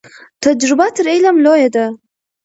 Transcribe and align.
تجربه 0.43 0.87
تر 0.95 1.05
علم 1.13 1.35
لویه 1.45 1.69
ده. 1.75 1.85